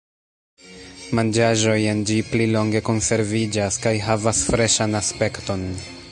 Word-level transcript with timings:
Manĝaĵoj 1.19 1.75
en 1.91 2.01
ĝi 2.11 2.17
pli 2.31 2.47
longe 2.55 2.81
konserviĝas 2.87 3.77
kaj 3.83 3.95
havas 4.09 4.41
freŝan 4.47 5.01
aspekton. 5.01 5.67